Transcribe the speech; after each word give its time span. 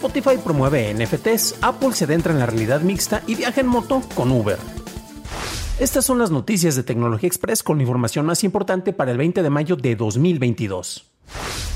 Spotify 0.00 0.38
promueve 0.42 0.94
NFTs, 0.94 1.56
Apple 1.60 1.92
se 1.92 2.04
adentra 2.04 2.32
en 2.32 2.38
la 2.38 2.46
realidad 2.46 2.80
mixta 2.80 3.22
y 3.26 3.34
viaja 3.34 3.60
en 3.60 3.66
moto 3.66 4.00
con 4.14 4.30
Uber. 4.32 4.56
Estas 5.78 6.06
son 6.06 6.18
las 6.18 6.30
noticias 6.30 6.74
de 6.74 6.82
Tecnología 6.82 7.26
Express 7.26 7.62
con 7.62 7.76
la 7.76 7.82
información 7.82 8.24
más 8.24 8.42
importante 8.42 8.94
para 8.94 9.10
el 9.10 9.18
20 9.18 9.42
de 9.42 9.50
mayo 9.50 9.76
de 9.76 9.96
2022. 9.96 11.04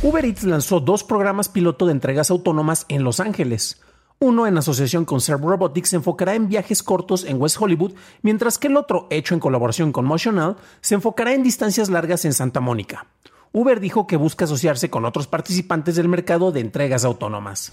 Uber 0.02 0.24
Eats 0.24 0.44
lanzó 0.44 0.80
dos 0.80 1.04
programas 1.04 1.50
piloto 1.50 1.84
de 1.84 1.92
entregas 1.92 2.30
autónomas 2.30 2.86
en 2.88 3.04
Los 3.04 3.20
Ángeles. 3.20 3.82
Uno, 4.20 4.46
en 4.46 4.56
asociación 4.56 5.04
con 5.04 5.20
Serve 5.20 5.44
Robotics, 5.44 5.90
se 5.90 5.96
enfocará 5.96 6.34
en 6.34 6.48
viajes 6.48 6.82
cortos 6.82 7.26
en 7.26 7.38
West 7.38 7.58
Hollywood, 7.60 7.92
mientras 8.22 8.56
que 8.56 8.68
el 8.68 8.78
otro, 8.78 9.06
hecho 9.10 9.34
en 9.34 9.40
colaboración 9.40 9.92
con 9.92 10.06
Motional, 10.06 10.56
se 10.80 10.94
enfocará 10.94 11.34
en 11.34 11.42
distancias 11.42 11.90
largas 11.90 12.24
en 12.24 12.32
Santa 12.32 12.60
Mónica. 12.60 13.06
Uber 13.56 13.78
dijo 13.78 14.08
que 14.08 14.16
busca 14.16 14.46
asociarse 14.46 14.90
con 14.90 15.04
otros 15.04 15.28
participantes 15.28 15.94
del 15.94 16.08
mercado 16.08 16.50
de 16.50 16.58
entregas 16.58 17.04
autónomas. 17.04 17.70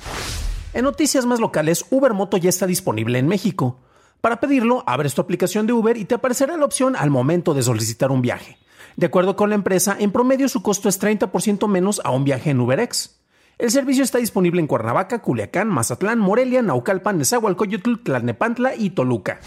En 0.73 0.83
noticias 0.83 1.25
más 1.25 1.39
locales, 1.39 1.85
Uber 1.89 2.13
Moto 2.13 2.37
ya 2.37 2.49
está 2.49 2.67
disponible 2.67 3.17
en 3.17 3.27
México. 3.27 3.79
Para 4.21 4.39
pedirlo, 4.39 4.83
abres 4.85 5.15
tu 5.15 5.21
aplicación 5.21 5.65
de 5.65 5.73
Uber 5.73 5.97
y 5.97 6.05
te 6.05 6.13
aparecerá 6.13 6.55
la 6.55 6.65
opción 6.65 6.95
al 6.95 7.09
momento 7.09 7.55
de 7.55 7.63
solicitar 7.63 8.11
un 8.11 8.21
viaje. 8.21 8.59
De 8.95 9.07
acuerdo 9.07 9.35
con 9.35 9.49
la 9.49 9.55
empresa, 9.55 9.97
en 9.99 10.11
promedio 10.11 10.47
su 10.49 10.61
costo 10.61 10.87
es 10.87 11.01
30% 11.01 11.67
menos 11.67 11.99
a 12.03 12.11
un 12.11 12.25
viaje 12.25 12.51
en 12.51 12.59
UberX. 12.59 13.19
El 13.57 13.71
servicio 13.71 14.03
está 14.03 14.19
disponible 14.19 14.61
en 14.61 14.67
Cuernavaca, 14.67 15.23
Culiacán, 15.23 15.67
Mazatlán, 15.67 16.19
Morelia, 16.19 16.61
Naucalpan, 16.61 17.17
Nezahualcóyotl, 17.17 18.03
Tlalnepantla 18.03 18.75
y 18.75 18.91
Toluca. 18.91 19.39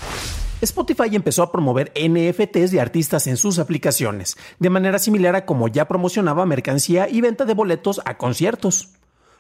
Spotify 0.65 1.15
empezó 1.15 1.43
a 1.43 1.53
promover 1.53 1.93
NFTs 1.95 2.71
de 2.71 2.81
artistas 2.81 3.27
en 3.27 3.37
sus 3.37 3.59
aplicaciones, 3.59 4.37
de 4.59 4.71
manera 4.71 4.99
similar 4.99 5.37
a 5.37 5.45
como 5.45 5.69
ya 5.69 5.87
promocionaba 5.87 6.47
mercancía 6.47 7.09
y 7.09 7.21
venta 7.21 7.45
de 7.45 7.53
boletos 7.53 8.01
a 8.07 8.17
conciertos. 8.17 8.89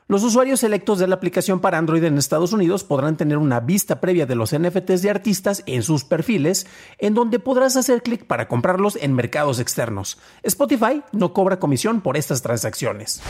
Los 0.06 0.22
usuarios 0.22 0.61
selectos 0.61 0.98
de 0.98 1.06
la 1.06 1.14
aplicación 1.14 1.61
para 1.61 1.78
Android 1.78 2.05
en 2.05 2.19
Estados 2.19 2.52
Unidos 2.52 2.84
podrán 2.84 3.17
tener 3.17 3.39
una 3.39 3.61
vista 3.61 4.02
previa 4.02 4.27
de 4.27 4.34
los 4.34 4.55
NFTs 4.55 5.00
de 5.00 5.08
artistas 5.08 5.62
en 5.64 5.83
sus 5.83 6.05
perfiles, 6.05 6.67
en 6.98 7.14
donde 7.14 7.39
podrás 7.39 7.77
hacer 7.77 8.02
clic 8.02 8.27
para 8.27 8.47
comprarlos 8.47 8.98
en 9.00 9.14
mercados 9.14 9.61
externos. 9.61 10.19
Spotify 10.42 11.02
no 11.12 11.33
cobra 11.33 11.58
comisión 11.58 12.02
por 12.02 12.19
estas 12.19 12.42
transacciones. 12.42 13.22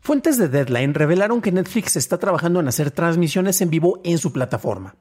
Fuentes 0.00 0.38
de 0.38 0.48
Deadline 0.48 0.94
revelaron 0.94 1.42
que 1.42 1.52
Netflix 1.52 1.96
está 1.96 2.16
trabajando 2.16 2.60
en 2.60 2.68
hacer 2.68 2.90
transmisiones 2.90 3.60
en 3.60 3.68
vivo 3.68 4.00
en 4.04 4.16
su 4.16 4.32
plataforma. 4.32 4.94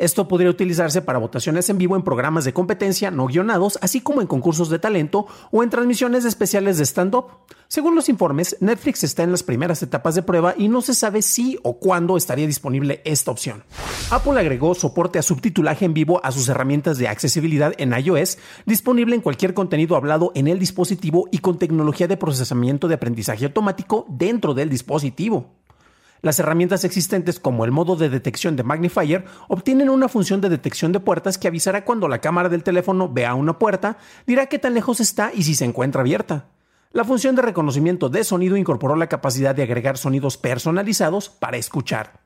Esto 0.00 0.26
podría 0.26 0.48
utilizarse 0.48 1.02
para 1.02 1.18
votaciones 1.18 1.68
en 1.68 1.76
vivo 1.76 1.94
en 1.94 2.00
programas 2.00 2.46
de 2.46 2.54
competencia 2.54 3.10
no 3.10 3.26
guionados, 3.26 3.78
así 3.82 4.00
como 4.00 4.22
en 4.22 4.26
concursos 4.26 4.70
de 4.70 4.78
talento 4.78 5.26
o 5.50 5.62
en 5.62 5.68
transmisiones 5.68 6.24
especiales 6.24 6.78
de 6.78 6.86
stand-up. 6.86 7.26
Según 7.68 7.94
los 7.94 8.08
informes, 8.08 8.56
Netflix 8.60 9.04
está 9.04 9.24
en 9.24 9.30
las 9.30 9.42
primeras 9.42 9.82
etapas 9.82 10.14
de 10.14 10.22
prueba 10.22 10.54
y 10.56 10.68
no 10.68 10.80
se 10.80 10.94
sabe 10.94 11.20
si 11.20 11.58
o 11.64 11.78
cuándo 11.78 12.16
estaría 12.16 12.46
disponible 12.46 13.02
esta 13.04 13.30
opción. 13.30 13.62
Apple 14.10 14.40
agregó 14.40 14.74
soporte 14.74 15.18
a 15.18 15.22
subtitulaje 15.22 15.84
en 15.84 15.92
vivo 15.92 16.18
a 16.24 16.32
sus 16.32 16.48
herramientas 16.48 16.96
de 16.96 17.06
accesibilidad 17.06 17.74
en 17.76 17.92
iOS, 17.92 18.38
disponible 18.64 19.14
en 19.14 19.20
cualquier 19.20 19.52
contenido 19.52 19.96
hablado 19.96 20.32
en 20.34 20.48
el 20.48 20.58
dispositivo 20.58 21.28
y 21.30 21.40
con 21.40 21.58
tecnología 21.58 22.08
de 22.08 22.16
procesamiento 22.16 22.88
de 22.88 22.94
aprendizaje 22.94 23.44
automático 23.44 24.06
dentro 24.08 24.54
del 24.54 24.70
dispositivo. 24.70 25.60
Las 26.22 26.38
herramientas 26.38 26.84
existentes 26.84 27.40
como 27.40 27.64
el 27.64 27.70
modo 27.70 27.96
de 27.96 28.10
detección 28.10 28.54
de 28.56 28.62
Magnifier 28.62 29.24
obtienen 29.48 29.88
una 29.88 30.08
función 30.08 30.40
de 30.40 30.50
detección 30.50 30.92
de 30.92 31.00
puertas 31.00 31.38
que 31.38 31.48
avisará 31.48 31.84
cuando 31.84 32.08
la 32.08 32.20
cámara 32.20 32.48
del 32.48 32.62
teléfono 32.62 33.08
vea 33.08 33.34
una 33.34 33.58
puerta, 33.58 33.96
dirá 34.26 34.46
qué 34.46 34.58
tan 34.58 34.74
lejos 34.74 35.00
está 35.00 35.32
y 35.34 35.44
si 35.44 35.54
se 35.54 35.64
encuentra 35.64 36.02
abierta. 36.02 36.46
La 36.92 37.04
función 37.04 37.36
de 37.36 37.42
reconocimiento 37.42 38.08
de 38.08 38.24
sonido 38.24 38.56
incorporó 38.56 38.96
la 38.96 39.08
capacidad 39.08 39.54
de 39.54 39.62
agregar 39.62 39.96
sonidos 39.96 40.36
personalizados 40.36 41.28
para 41.28 41.56
escuchar. 41.56 42.20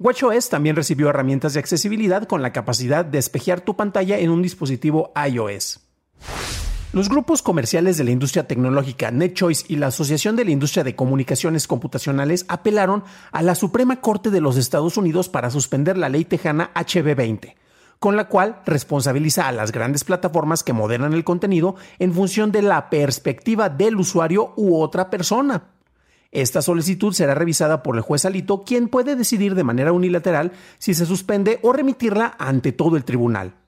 WatchOS 0.00 0.48
también 0.48 0.76
recibió 0.76 1.08
herramientas 1.10 1.54
de 1.54 1.60
accesibilidad 1.60 2.26
con 2.26 2.42
la 2.42 2.52
capacidad 2.52 3.04
de 3.04 3.18
espejear 3.18 3.60
tu 3.60 3.76
pantalla 3.76 4.18
en 4.18 4.30
un 4.30 4.42
dispositivo 4.42 5.12
iOS. 5.14 5.89
Los 6.92 7.08
grupos 7.08 7.40
comerciales 7.40 7.98
de 7.98 8.02
la 8.02 8.10
industria 8.10 8.48
tecnológica 8.48 9.12
NetChoice 9.12 9.66
y 9.68 9.76
la 9.76 9.86
Asociación 9.86 10.34
de 10.34 10.44
la 10.44 10.50
Industria 10.50 10.82
de 10.82 10.96
Comunicaciones 10.96 11.68
Computacionales 11.68 12.44
apelaron 12.48 13.04
a 13.30 13.42
la 13.42 13.54
Suprema 13.54 14.00
Corte 14.00 14.30
de 14.30 14.40
los 14.40 14.56
Estados 14.56 14.96
Unidos 14.96 15.28
para 15.28 15.52
suspender 15.52 15.96
la 15.96 16.08
ley 16.08 16.24
tejana 16.24 16.72
HB20, 16.74 17.54
con 18.00 18.16
la 18.16 18.26
cual 18.26 18.60
responsabiliza 18.66 19.46
a 19.46 19.52
las 19.52 19.70
grandes 19.70 20.02
plataformas 20.02 20.64
que 20.64 20.72
moderan 20.72 21.12
el 21.12 21.22
contenido 21.22 21.76
en 22.00 22.12
función 22.12 22.50
de 22.50 22.62
la 22.62 22.90
perspectiva 22.90 23.68
del 23.68 23.94
usuario 23.94 24.52
u 24.56 24.76
otra 24.76 25.10
persona. 25.10 25.68
Esta 26.32 26.60
solicitud 26.60 27.12
será 27.12 27.36
revisada 27.36 27.84
por 27.84 27.94
el 27.94 28.02
juez 28.02 28.24
Alito, 28.24 28.64
quien 28.64 28.88
puede 28.88 29.14
decidir 29.14 29.54
de 29.54 29.62
manera 29.62 29.92
unilateral 29.92 30.50
si 30.78 30.94
se 30.94 31.06
suspende 31.06 31.60
o 31.62 31.72
remitirla 31.72 32.34
ante 32.36 32.72
todo 32.72 32.96
el 32.96 33.04
tribunal. 33.04 33.59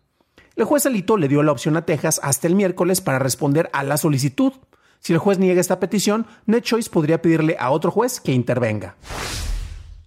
El 0.55 0.65
juez 0.65 0.85
Alito 0.85 1.17
le 1.17 1.29
dio 1.29 1.43
la 1.43 1.53
opción 1.53 1.77
a 1.77 1.87
Texas 1.87 2.21
hasta 2.23 2.47
el 2.47 2.55
miércoles 2.55 3.01
para 3.01 3.19
responder 3.19 3.71
a 3.73 3.83
la 3.83 3.97
solicitud. 3.97 4.53
Si 4.99 5.13
el 5.13 5.19
juez 5.19 5.39
niega 5.39 5.61
esta 5.61 5.81
petición, 5.81 6.27
NetChoice 6.47 6.91
podría 6.91 7.23
pedirle 7.23 7.57
a 7.59 7.71
otro 7.71 7.91
juez 7.91 8.21
que 8.21 8.33
intervenga. 8.33 8.97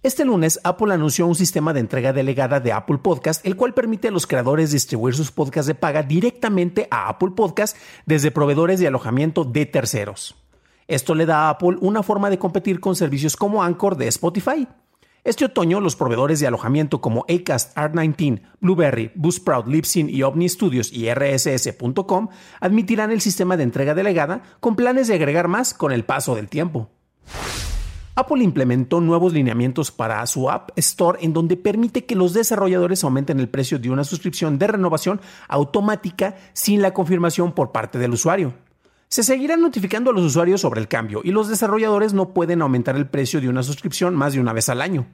Este 0.02 0.24
lunes, 0.24 0.60
Apple 0.62 0.94
anunció 0.94 1.26
un 1.26 1.34
sistema 1.34 1.72
de 1.72 1.80
entrega 1.80 2.12
delegada 2.12 2.60
de 2.60 2.72
Apple 2.72 2.98
Podcast, 2.98 3.44
el 3.44 3.56
cual 3.56 3.74
permite 3.74 4.06
a 4.06 4.12
los 4.12 4.28
creadores 4.28 4.70
distribuir 4.70 5.16
sus 5.16 5.32
podcasts 5.32 5.66
de 5.66 5.74
paga 5.74 6.04
directamente 6.04 6.86
a 6.92 7.08
Apple 7.08 7.32
Podcast 7.34 7.76
desde 8.04 8.30
proveedores 8.30 8.78
de 8.78 8.86
alojamiento 8.86 9.42
de 9.42 9.66
terceros. 9.66 10.36
Esto 10.86 11.16
le 11.16 11.26
da 11.26 11.46
a 11.46 11.50
Apple 11.50 11.78
una 11.80 12.04
forma 12.04 12.30
de 12.30 12.38
competir 12.38 12.78
con 12.78 12.94
servicios 12.94 13.36
como 13.36 13.64
Anchor 13.64 13.96
de 13.96 14.06
Spotify. 14.06 14.68
Este 15.26 15.44
otoño, 15.44 15.80
los 15.80 15.96
proveedores 15.96 16.38
de 16.38 16.46
alojamiento 16.46 17.00
como 17.00 17.24
Acast, 17.28 17.76
Art19, 17.76 18.42
Blueberry, 18.60 19.10
Buzzsprout, 19.16 19.66
Libsyn 19.66 20.08
y 20.08 20.22
OVNI 20.22 20.48
Studios 20.48 20.92
y 20.92 21.12
RSS.com 21.12 22.28
admitirán 22.60 23.10
el 23.10 23.20
sistema 23.20 23.56
de 23.56 23.64
entrega 23.64 23.96
delegada 23.96 24.42
con 24.60 24.76
planes 24.76 25.08
de 25.08 25.14
agregar 25.14 25.48
más 25.48 25.74
con 25.74 25.90
el 25.90 26.04
paso 26.04 26.36
del 26.36 26.48
tiempo. 26.48 26.90
Apple 28.14 28.44
implementó 28.44 29.00
nuevos 29.00 29.32
lineamientos 29.32 29.90
para 29.90 30.24
su 30.28 30.48
App 30.48 30.70
Store 30.76 31.18
en 31.20 31.32
donde 31.32 31.56
permite 31.56 32.04
que 32.04 32.14
los 32.14 32.32
desarrolladores 32.32 33.02
aumenten 33.02 33.40
el 33.40 33.48
precio 33.48 33.80
de 33.80 33.90
una 33.90 34.04
suscripción 34.04 34.60
de 34.60 34.68
renovación 34.68 35.20
automática 35.48 36.36
sin 36.52 36.82
la 36.82 36.94
confirmación 36.94 37.50
por 37.50 37.72
parte 37.72 37.98
del 37.98 38.12
usuario. 38.12 38.54
Se 39.08 39.22
seguirán 39.22 39.60
notificando 39.60 40.10
a 40.10 40.12
los 40.12 40.24
usuarios 40.24 40.60
sobre 40.60 40.80
el 40.80 40.88
cambio 40.88 41.20
y 41.22 41.30
los 41.30 41.48
desarrolladores 41.48 42.12
no 42.12 42.34
pueden 42.34 42.60
aumentar 42.60 42.96
el 42.96 43.08
precio 43.08 43.40
de 43.40 43.48
una 43.48 43.62
suscripción 43.62 44.16
más 44.16 44.32
de 44.32 44.40
una 44.40 44.52
vez 44.52 44.68
al 44.68 44.82
año. 44.82 45.06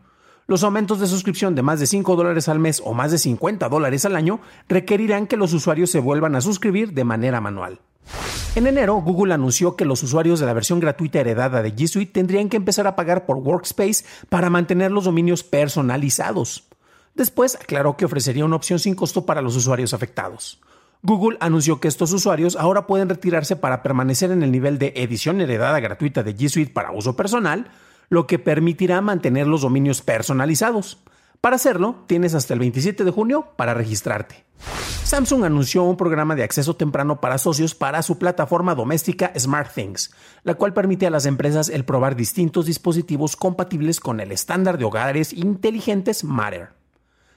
Los 0.47 0.65
aumentos 0.65 0.99
de 0.99 1.07
suscripción 1.07 1.55
de 1.55 1.63
más 1.63 1.79
de 1.79 1.87
5 1.87 2.17
dólares 2.17 2.49
al 2.49 2.59
mes 2.59 2.83
o 2.85 2.95
más 2.95 3.11
de 3.11 3.19
50 3.19 3.69
dólares 3.69 4.05
al 4.07 4.17
año 4.17 4.41
requerirán 4.67 5.27
que 5.27 5.37
los 5.37 5.53
usuarios 5.53 5.91
se 5.91 6.01
vuelvan 6.01 6.35
a 6.37 6.41
suscribir 6.41 6.95
de 6.95 7.05
manera 7.05 7.41
manual. 7.41 7.81
En 8.55 8.67
enero, 8.67 8.97
Google 8.97 9.35
anunció 9.35 9.77
que 9.77 9.85
los 9.85 10.03
usuarios 10.03 10.41
de 10.41 10.47
la 10.47 10.53
versión 10.55 10.81
gratuita 10.81 11.21
heredada 11.21 11.63
de 11.63 11.75
G 11.75 11.87
Suite 11.87 12.13
tendrían 12.13 12.49
que 12.49 12.57
empezar 12.57 12.87
a 12.87 12.97
pagar 12.97 13.27
por 13.27 13.37
Workspace 13.37 14.05
para 14.31 14.51
mantener 14.51 14.91
los 14.91 15.05
dominios 15.05 15.43
personalizados. 15.45 16.67
Después 17.15 17.57
aclaró 17.57 17.97
que 17.97 18.07
ofrecería 18.07 18.45
una 18.45 18.57
opción 18.57 18.79
sin 18.79 18.95
costo 18.95 19.27
para 19.27 19.43
los 19.43 19.55
usuarios 19.55 19.93
afectados. 19.93 20.61
Google 21.05 21.37
anunció 21.41 21.81
que 21.81 21.89
estos 21.89 22.13
usuarios 22.13 22.55
ahora 22.55 22.87
pueden 22.87 23.09
retirarse 23.09 23.57
para 23.57 23.83
permanecer 23.83 24.31
en 24.31 24.45
el 24.45 24.53
nivel 24.53 24.79
de 24.79 24.93
edición 24.95 25.41
heredada 25.41 25.81
gratuita 25.81 26.23
de 26.23 26.37
G 26.37 26.49
Suite 26.49 26.73
para 26.73 26.93
uso 26.93 27.17
personal, 27.17 27.73
lo 28.09 28.29
que 28.29 28.39
permitirá 28.39 29.01
mantener 29.01 29.49
los 29.49 29.63
dominios 29.63 30.01
personalizados. 30.01 31.03
Para 31.41 31.57
hacerlo, 31.57 32.05
tienes 32.07 32.37
hasta 32.37 32.55
el 32.55 32.61
27 32.61 33.03
de 33.03 33.11
junio 33.11 33.49
para 33.57 33.75
registrarte. 33.75 34.45
Samsung 35.03 35.45
anunció 35.45 35.83
un 35.83 35.97
programa 35.97 36.37
de 36.37 36.45
acceso 36.45 36.77
temprano 36.77 37.21
para 37.21 37.39
socios 37.39 37.75
para 37.75 38.03
su 38.03 38.19
plataforma 38.19 38.77
doméstica 38.77 39.33
SmartThings, 39.37 40.15
la 40.45 40.55
cual 40.55 40.73
permite 40.73 41.09
a 41.09 41.11
las 41.11 41.27
empresas 41.27 41.69
el 41.69 41.85
probar 41.85 42.15
distintos 42.15 42.67
dispositivos 42.67 43.35
compatibles 43.35 43.99
con 43.99 44.21
el 44.21 44.31
estándar 44.31 44.79
de 44.79 44.85
hogares 44.85 45.33
inteligentes 45.33 46.23
Matter. 46.23 46.82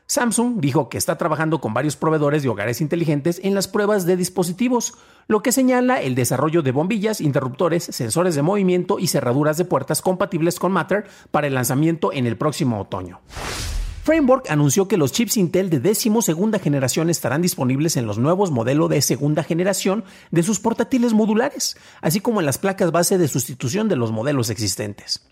Samsung 0.07 0.59
dijo 0.59 0.87
que 0.87 0.99
está 0.99 1.17
trabajando 1.17 1.59
con 1.59 1.73
varios 1.73 1.95
proveedores 1.95 2.43
de 2.43 2.49
hogares 2.49 2.79
inteligentes 2.79 3.41
en 3.43 3.55
las 3.55 3.67
pruebas 3.67 4.05
de 4.05 4.15
dispositivos, 4.15 4.93
lo 5.27 5.41
que 5.41 5.51
señala 5.51 6.01
el 6.01 6.13
desarrollo 6.13 6.61
de 6.61 6.71
bombillas, 6.71 7.21
interruptores, 7.21 7.83
sensores 7.83 8.35
de 8.35 8.43
movimiento 8.43 8.99
y 8.99 9.07
cerraduras 9.07 9.57
de 9.57 9.65
puertas 9.65 10.03
compatibles 10.03 10.59
con 10.59 10.71
Matter 10.71 11.05
para 11.31 11.47
el 11.47 11.55
lanzamiento 11.55 12.13
en 12.13 12.27
el 12.27 12.37
próximo 12.37 12.79
otoño. 12.79 13.19
Framework 14.03 14.51
anunció 14.51 14.87
que 14.87 14.97
los 14.97 15.11
chips 15.11 15.35
Intel 15.35 15.71
de 15.71 15.79
décimo 15.79 16.21
segunda 16.21 16.59
generación 16.59 17.09
estarán 17.09 17.41
disponibles 17.41 17.97
en 17.97 18.05
los 18.05 18.19
nuevos 18.19 18.51
modelos 18.51 18.87
de 18.91 19.01
segunda 19.01 19.41
generación 19.41 20.03
de 20.29 20.43
sus 20.43 20.59
portátiles 20.59 21.13
modulares, 21.13 21.75
así 22.01 22.19
como 22.19 22.39
en 22.39 22.45
las 22.45 22.59
placas 22.59 22.91
base 22.91 23.17
de 23.17 23.27
sustitución 23.27 23.89
de 23.89 23.95
los 23.95 24.11
modelos 24.11 24.51
existentes. 24.51 25.25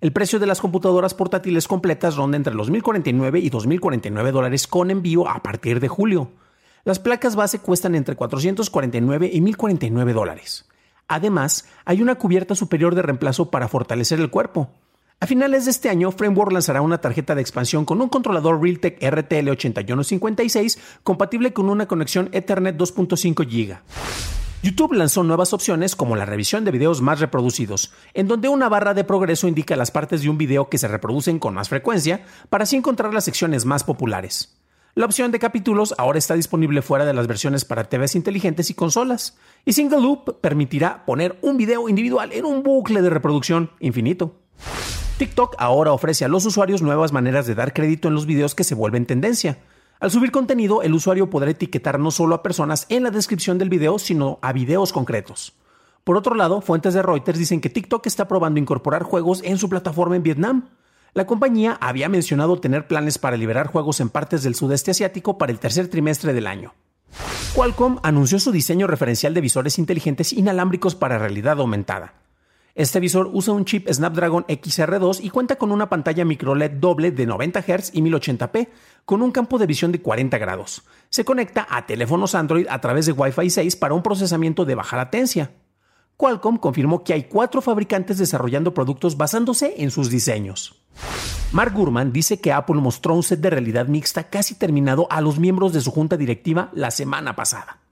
El 0.00 0.12
precio 0.12 0.38
de 0.38 0.46
las 0.46 0.60
computadoras 0.60 1.12
portátiles 1.14 1.66
completas 1.66 2.14
ronda 2.14 2.36
entre 2.36 2.54
los 2.54 2.70
1.049 2.70 3.42
y 3.42 3.50
2.049 3.50 4.30
dólares 4.30 4.68
con 4.68 4.92
envío 4.92 5.28
a 5.28 5.42
partir 5.42 5.80
de 5.80 5.88
julio. 5.88 6.30
Las 6.84 7.00
placas 7.00 7.34
base 7.34 7.58
cuestan 7.58 7.96
entre 7.96 8.14
449 8.14 9.28
y 9.32 9.40
1.049 9.40 10.12
dólares. 10.12 10.68
Además, 11.08 11.68
hay 11.84 12.00
una 12.00 12.14
cubierta 12.14 12.54
superior 12.54 12.94
de 12.94 13.02
reemplazo 13.02 13.50
para 13.50 13.66
fortalecer 13.66 14.20
el 14.20 14.30
cuerpo. 14.30 14.70
A 15.18 15.26
finales 15.26 15.64
de 15.64 15.72
este 15.72 15.88
año, 15.88 16.12
Framework 16.12 16.52
lanzará 16.52 16.80
una 16.80 16.98
tarjeta 16.98 17.34
de 17.34 17.40
expansión 17.40 17.84
con 17.84 18.00
un 18.00 18.08
controlador 18.08 18.62
Realtek 18.62 19.00
RTL8156 19.00 20.78
compatible 21.02 21.52
con 21.52 21.68
una 21.68 21.88
conexión 21.88 22.28
Ethernet 22.30 22.76
2.5 22.76 23.44
GB. 23.44 24.27
YouTube 24.60 24.94
lanzó 24.94 25.22
nuevas 25.22 25.52
opciones 25.52 25.94
como 25.94 26.16
la 26.16 26.24
revisión 26.24 26.64
de 26.64 26.72
videos 26.72 27.00
más 27.00 27.20
reproducidos, 27.20 27.92
en 28.12 28.26
donde 28.26 28.48
una 28.48 28.68
barra 28.68 28.92
de 28.92 29.04
progreso 29.04 29.46
indica 29.46 29.76
las 29.76 29.92
partes 29.92 30.22
de 30.22 30.28
un 30.28 30.36
video 30.36 30.68
que 30.68 30.78
se 30.78 30.88
reproducen 30.88 31.38
con 31.38 31.54
más 31.54 31.68
frecuencia 31.68 32.24
para 32.50 32.64
así 32.64 32.74
encontrar 32.74 33.14
las 33.14 33.24
secciones 33.24 33.64
más 33.64 33.84
populares. 33.84 34.58
La 34.94 35.06
opción 35.06 35.30
de 35.30 35.38
capítulos 35.38 35.94
ahora 35.96 36.18
está 36.18 36.34
disponible 36.34 36.82
fuera 36.82 37.04
de 37.04 37.14
las 37.14 37.28
versiones 37.28 37.64
para 37.64 37.84
TVs 37.84 38.16
inteligentes 38.16 38.68
y 38.68 38.74
consolas, 38.74 39.38
y 39.64 39.74
Single 39.74 40.00
Loop 40.00 40.40
permitirá 40.40 41.04
poner 41.06 41.38
un 41.40 41.56
video 41.56 41.88
individual 41.88 42.32
en 42.32 42.44
un 42.44 42.64
bucle 42.64 43.00
de 43.00 43.10
reproducción 43.10 43.70
infinito. 43.78 44.40
TikTok 45.18 45.54
ahora 45.58 45.92
ofrece 45.92 46.24
a 46.24 46.28
los 46.28 46.44
usuarios 46.46 46.82
nuevas 46.82 47.12
maneras 47.12 47.46
de 47.46 47.54
dar 47.54 47.72
crédito 47.72 48.08
en 48.08 48.14
los 48.14 48.26
videos 48.26 48.56
que 48.56 48.64
se 48.64 48.74
vuelven 48.74 49.06
tendencia. 49.06 49.58
Al 50.00 50.12
subir 50.12 50.30
contenido, 50.30 50.82
el 50.82 50.94
usuario 50.94 51.28
podrá 51.28 51.50
etiquetar 51.50 51.98
no 51.98 52.12
solo 52.12 52.36
a 52.36 52.42
personas 52.42 52.86
en 52.88 53.02
la 53.02 53.10
descripción 53.10 53.58
del 53.58 53.68
video, 53.68 53.98
sino 53.98 54.38
a 54.42 54.52
videos 54.52 54.92
concretos. 54.92 55.54
Por 56.04 56.16
otro 56.16 56.36
lado, 56.36 56.60
fuentes 56.60 56.94
de 56.94 57.02
Reuters 57.02 57.38
dicen 57.38 57.60
que 57.60 57.68
TikTok 57.68 58.06
está 58.06 58.28
probando 58.28 58.60
incorporar 58.60 59.02
juegos 59.02 59.42
en 59.44 59.58
su 59.58 59.68
plataforma 59.68 60.14
en 60.14 60.22
Vietnam. 60.22 60.68
La 61.14 61.26
compañía 61.26 61.76
había 61.80 62.08
mencionado 62.08 62.60
tener 62.60 62.86
planes 62.86 63.18
para 63.18 63.36
liberar 63.36 63.66
juegos 63.66 63.98
en 63.98 64.08
partes 64.08 64.44
del 64.44 64.54
sudeste 64.54 64.92
asiático 64.92 65.36
para 65.36 65.50
el 65.50 65.58
tercer 65.58 65.88
trimestre 65.88 66.32
del 66.32 66.46
año. 66.46 66.74
Qualcomm 67.54 67.98
anunció 68.04 68.38
su 68.38 68.52
diseño 68.52 68.86
referencial 68.86 69.34
de 69.34 69.40
visores 69.40 69.78
inteligentes 69.80 70.32
inalámbricos 70.32 70.94
para 70.94 71.18
realidad 71.18 71.58
aumentada. 71.58 72.14
Este 72.78 73.00
visor 73.00 73.28
usa 73.32 73.54
un 73.54 73.64
chip 73.64 73.88
Snapdragon 73.90 74.44
XR2 74.46 75.18
y 75.24 75.30
cuenta 75.30 75.56
con 75.56 75.72
una 75.72 75.88
pantalla 75.88 76.24
microLED 76.24 76.70
doble 76.78 77.10
de 77.10 77.26
90 77.26 77.60
Hz 77.60 77.90
y 77.92 78.02
1080p, 78.02 78.68
con 79.04 79.20
un 79.20 79.32
campo 79.32 79.58
de 79.58 79.66
visión 79.66 79.90
de 79.90 80.00
40 80.00 80.38
grados. 80.38 80.84
Se 81.10 81.24
conecta 81.24 81.66
a 81.68 81.86
teléfonos 81.86 82.36
Android 82.36 82.68
a 82.70 82.80
través 82.80 83.06
de 83.06 83.10
Wi-Fi 83.10 83.50
6 83.50 83.74
para 83.74 83.94
un 83.94 84.04
procesamiento 84.04 84.64
de 84.64 84.76
baja 84.76 84.96
latencia. 84.96 85.50
Qualcomm 86.16 86.56
confirmó 86.58 87.02
que 87.02 87.14
hay 87.14 87.24
cuatro 87.24 87.62
fabricantes 87.62 88.16
desarrollando 88.16 88.72
productos 88.72 89.16
basándose 89.16 89.74
en 89.78 89.90
sus 89.90 90.08
diseños. 90.08 90.80
Mark 91.50 91.74
Gurman 91.74 92.12
dice 92.12 92.40
que 92.40 92.52
Apple 92.52 92.76
mostró 92.76 93.14
un 93.14 93.24
set 93.24 93.40
de 93.40 93.50
realidad 93.50 93.88
mixta 93.88 94.30
casi 94.30 94.54
terminado 94.54 95.08
a 95.10 95.20
los 95.20 95.40
miembros 95.40 95.72
de 95.72 95.80
su 95.80 95.90
junta 95.90 96.16
directiva 96.16 96.70
la 96.74 96.92
semana 96.92 97.34
pasada. 97.34 97.87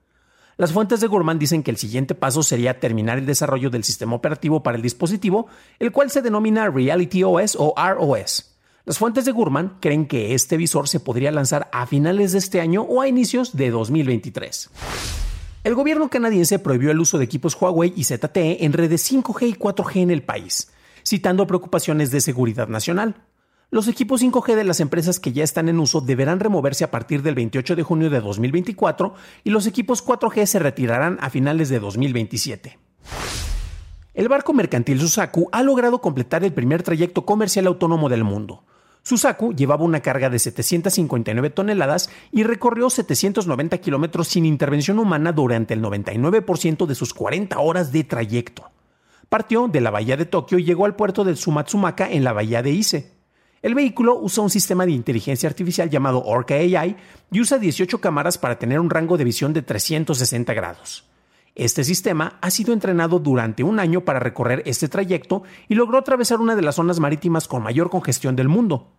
Las 0.57 0.73
fuentes 0.73 0.99
de 1.01 1.07
Gurman 1.07 1.37
dicen 1.37 1.61
que 1.61 1.69
el 1.69 1.77
siguiente 1.77 2.15
paso 2.15 2.41
sería 2.41 2.79
terminar 2.79 3.19
el 3.19 3.27
desarrollo 3.27 3.69
del 3.69 3.83
sistema 3.83 4.15
operativo 4.15 4.63
para 4.63 4.75
el 4.75 4.81
dispositivo, 4.81 5.45
el 5.77 5.91
cual 5.91 6.09
se 6.09 6.23
denomina 6.23 6.67
Reality 6.67 7.21
OS 7.23 7.55
o 7.59 7.75
ROS. 7.77 8.55
Las 8.83 8.97
fuentes 8.97 9.25
de 9.25 9.33
Gurman 9.33 9.77
creen 9.79 10.07
que 10.07 10.33
este 10.33 10.57
visor 10.57 10.87
se 10.87 10.99
podría 10.99 11.31
lanzar 11.31 11.69
a 11.71 11.85
finales 11.85 12.31
de 12.31 12.39
este 12.39 12.59
año 12.59 12.81
o 12.81 13.01
a 13.01 13.07
inicios 13.07 13.55
de 13.55 13.69
2023. 13.69 14.71
El 15.63 15.75
gobierno 15.75 16.09
canadiense 16.09 16.57
prohibió 16.57 16.89
el 16.89 16.99
uso 16.99 17.19
de 17.19 17.25
equipos 17.25 17.55
Huawei 17.61 17.93
y 17.95 18.05
ZTE 18.05 18.65
en 18.65 18.73
redes 18.73 19.11
5G 19.11 19.49
y 19.49 19.53
4G 19.53 19.97
en 19.97 20.09
el 20.09 20.23
país, 20.23 20.71
citando 21.05 21.45
preocupaciones 21.45 22.09
de 22.09 22.19
seguridad 22.19 22.67
nacional. 22.67 23.26
Los 23.69 23.89
equipos 23.89 24.23
5G 24.23 24.55
de 24.55 24.63
las 24.63 24.79
empresas 24.79 25.19
que 25.19 25.33
ya 25.33 25.43
están 25.43 25.67
en 25.67 25.81
uso 25.81 25.99
deberán 25.99 26.39
removerse 26.39 26.85
a 26.85 26.91
partir 26.91 27.21
del 27.21 27.35
28 27.35 27.75
de 27.75 27.83
junio 27.83 28.09
de 28.09 28.21
2024 28.21 29.13
y 29.43 29.49
los 29.49 29.67
equipos 29.67 30.05
4G 30.05 30.45
se 30.45 30.59
retirarán 30.59 31.17
a 31.19 31.29
finales 31.29 31.67
de 31.67 31.81
2027. 31.81 32.79
El 34.13 34.29
barco 34.29 34.53
mercantil 34.53 35.01
Susaku 35.01 35.49
ha 35.51 35.63
logrado 35.63 35.99
completar 35.99 36.45
el 36.45 36.53
primer 36.53 36.81
trayecto 36.81 37.25
comercial 37.25 37.67
autónomo 37.67 38.07
del 38.07 38.23
mundo. 38.23 38.63
Susaku 39.03 39.53
llevaba 39.53 39.83
una 39.83 39.99
carga 39.99 40.29
de 40.29 40.39
759 40.39 41.49
toneladas 41.49 42.09
y 42.31 42.43
recorrió 42.43 42.89
790 42.89 43.79
kilómetros 43.79 44.29
sin 44.29 44.45
intervención 44.45 44.97
humana 44.97 45.33
durante 45.33 45.73
el 45.73 45.81
99% 45.81 46.85
de 46.85 46.95
sus 46.95 47.13
40 47.13 47.59
horas 47.59 47.91
de 47.91 48.05
trayecto. 48.05 48.71
Partió 49.27 49.67
de 49.67 49.81
la 49.81 49.91
bahía 49.91 50.15
de 50.15 50.25
Tokio 50.25 50.57
y 50.57 50.63
llegó 50.63 50.85
al 50.85 50.95
puerto 50.95 51.25
de 51.25 51.35
Sumatsumaka 51.35 52.09
en 52.09 52.23
la 52.23 52.31
bahía 52.31 52.63
de 52.63 52.71
Ise. 52.71 53.16
El 53.61 53.75
vehículo 53.75 54.19
usa 54.19 54.43
un 54.43 54.49
sistema 54.49 54.85
de 54.85 54.91
inteligencia 54.91 55.49
artificial 55.49 55.89
llamado 55.89 56.23
Orca 56.23 56.55
AI 56.55 56.95
y 57.31 57.41
usa 57.41 57.57
18 57.57 57.99
cámaras 57.99 58.37
para 58.37 58.59
tener 58.59 58.79
un 58.79 58.89
rango 58.89 59.17
de 59.17 59.23
visión 59.23 59.53
de 59.53 59.61
360 59.61 60.53
grados. 60.53 61.05
Este 61.55 61.83
sistema 61.83 62.37
ha 62.41 62.51
sido 62.51 62.71
entrenado 62.73 63.19
durante 63.19 63.63
un 63.63 63.79
año 63.79 64.01
para 64.01 64.19
recorrer 64.19 64.61
este 64.65 64.87
trayecto 64.87 65.43
y 65.67 65.75
logró 65.75 65.97
atravesar 65.97 66.39
una 66.39 66.55
de 66.55 66.61
las 66.61 66.75
zonas 66.75 66.99
marítimas 66.99 67.47
con 67.47 67.63
mayor 67.63 67.89
congestión 67.89 68.35
del 68.35 68.47
mundo, 68.47 68.91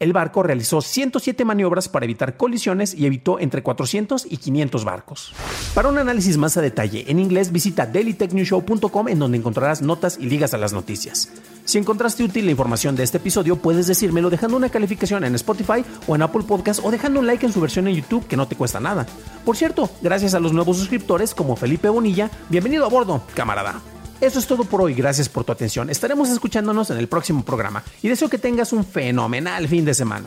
el 0.00 0.12
barco 0.12 0.42
realizó 0.42 0.80
107 0.80 1.44
maniobras 1.44 1.88
para 1.88 2.04
evitar 2.04 2.36
colisiones 2.36 2.94
y 2.94 3.06
evitó 3.06 3.38
entre 3.38 3.62
400 3.62 4.26
y 4.28 4.38
500 4.38 4.84
barcos. 4.84 5.32
Para 5.72 5.88
un 5.88 5.98
análisis 5.98 6.36
más 6.36 6.56
a 6.56 6.60
detalle 6.60 7.04
en 7.08 7.20
inglés, 7.20 7.52
visita 7.52 7.86
dailytechnewshow.com 7.86 9.08
en 9.08 9.18
donde 9.18 9.38
encontrarás 9.38 9.82
notas 9.82 10.18
y 10.20 10.26
ligas 10.26 10.52
a 10.52 10.58
las 10.58 10.72
noticias. 10.72 11.30
Si 11.64 11.78
encontraste 11.78 12.22
útil 12.22 12.44
la 12.44 12.50
información 12.50 12.94
de 12.94 13.02
este 13.02 13.16
episodio, 13.16 13.56
puedes 13.56 13.86
decírmelo 13.86 14.28
dejando 14.28 14.56
una 14.56 14.68
calificación 14.68 15.24
en 15.24 15.34
Spotify 15.34 15.82
o 16.06 16.14
en 16.14 16.20
Apple 16.20 16.42
Podcast 16.46 16.80
o 16.84 16.90
dejando 16.90 17.20
un 17.20 17.26
like 17.26 17.46
en 17.46 17.52
su 17.52 17.60
versión 17.60 17.88
en 17.88 17.94
YouTube 17.94 18.26
que 18.26 18.36
no 18.36 18.46
te 18.46 18.54
cuesta 18.54 18.80
nada. 18.80 19.06
Por 19.46 19.56
cierto, 19.56 19.88
gracias 20.02 20.34
a 20.34 20.40
los 20.40 20.52
nuevos 20.52 20.76
suscriptores 20.76 21.34
como 21.34 21.56
Felipe 21.56 21.88
Bonilla, 21.88 22.30
bienvenido 22.50 22.84
a 22.84 22.90
bordo, 22.90 23.22
camarada. 23.34 23.80
Eso 24.20 24.38
es 24.38 24.46
todo 24.46 24.64
por 24.64 24.82
hoy, 24.82 24.92
gracias 24.92 25.30
por 25.30 25.44
tu 25.44 25.52
atención. 25.52 25.88
Estaremos 25.88 26.28
escuchándonos 26.28 26.90
en 26.90 26.98
el 26.98 27.08
próximo 27.08 27.42
programa 27.44 27.82
y 28.02 28.08
deseo 28.08 28.28
que 28.28 28.38
tengas 28.38 28.74
un 28.74 28.84
fenomenal 28.84 29.66
fin 29.66 29.86
de 29.86 29.94
semana. 29.94 30.26